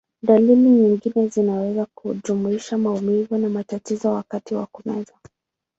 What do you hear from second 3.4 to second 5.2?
matatizo wakati wa kumeza.